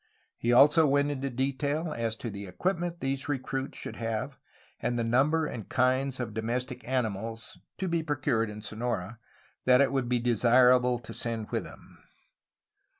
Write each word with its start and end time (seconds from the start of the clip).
He 0.35 0.51
also 0.51 0.87
went 0.87 1.11
into 1.11 1.29
detail 1.29 1.93
as 1.93 2.15
to 2.15 2.31
the 2.31 2.47
equipment 2.47 3.01
these 3.01 3.29
recruits 3.29 3.77
should 3.77 3.97
have 3.97 4.35
and 4.79 4.97
the 4.97 5.03
number 5.03 5.45
and 5.45 5.69
kinds 5.69 6.19
of 6.19 6.33
domestic 6.33 6.83
animals 6.89 7.59
(to 7.77 7.87
be 7.87 8.01
procured 8.01 8.49
in 8.49 8.63
Sonora) 8.63 9.19
that 9.65 9.79
it 9.79 9.91
would 9.91 10.09
be 10.09 10.17
desirable 10.17 10.97
to 10.97 11.13
send 11.13 11.51
with 11.51 11.65
them. 11.65 11.99